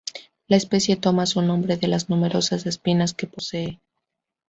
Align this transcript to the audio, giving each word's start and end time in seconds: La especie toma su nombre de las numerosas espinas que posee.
La 0.47 0.57
especie 0.57 0.95
toma 0.95 1.27
su 1.27 1.43
nombre 1.43 1.77
de 1.77 1.87
las 1.87 2.09
numerosas 2.09 2.65
espinas 2.65 3.13
que 3.13 3.27
posee. 3.27 3.79